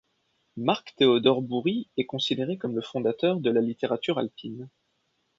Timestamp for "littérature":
3.61-4.17